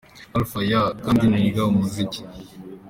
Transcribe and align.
Alpha: 0.37 0.59
Yeah! 0.71 0.89
Kandi 1.03 1.23
niga 1.31 1.61
umuziki?. 1.71 2.21